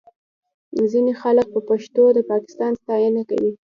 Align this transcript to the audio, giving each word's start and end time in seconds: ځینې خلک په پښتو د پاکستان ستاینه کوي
ځینې 0.91 1.13
خلک 1.21 1.47
په 1.53 1.59
پښتو 1.69 2.03
د 2.17 2.19
پاکستان 2.31 2.71
ستاینه 2.81 3.21
کوي 3.29 3.51